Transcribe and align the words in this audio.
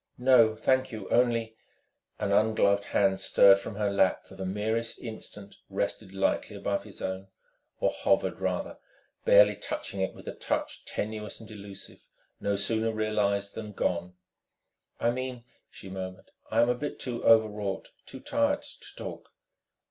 "No, 0.17 0.55
thank 0.55 0.91
you, 0.91 1.07
only..." 1.11 1.55
An 2.19 2.31
ungloved 2.31 2.85
hand 2.85 3.19
stirred 3.19 3.59
from 3.59 3.75
her 3.75 3.91
lap 3.91 4.21
and 4.21 4.27
for 4.29 4.35
the 4.35 4.47
merest 4.47 4.97
instant 4.97 5.57
rested 5.69 6.11
lightly 6.11 6.55
above 6.55 6.85
his 6.85 7.03
own, 7.03 7.27
or 7.79 7.91
hovered 7.91 8.39
rather, 8.39 8.79
barely 9.25 9.55
touching 9.55 10.01
it 10.01 10.15
with 10.15 10.27
a 10.27 10.33
touch 10.33 10.85
tenuous 10.85 11.39
and 11.39 11.51
elusive, 11.51 12.03
no 12.39 12.55
sooner 12.55 12.91
realised 12.91 13.53
than 13.53 13.73
gone. 13.73 14.15
"I 14.99 15.11
mean," 15.11 15.43
she 15.69 15.87
murmured, 15.87 16.31
"I 16.49 16.61
am 16.61 16.69
a 16.69 16.73
bit 16.73 16.99
too 16.99 17.23
overwrought, 17.23 17.89
too 18.07 18.21
tired, 18.21 18.63
to 18.63 18.95
talk." 18.95 19.29